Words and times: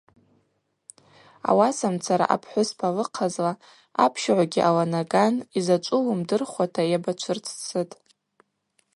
Ауасамцара 1.49 2.25
апхӏвыспа 2.35 2.87
лыхъазла 2.95 3.51
апщыгӏвгьи 4.03 4.65
аланаган 4.69 5.35
йзачӏву 5.59 6.05
уымдырхуата 6.05 6.81
йабачвырццытӏ. 6.91 7.93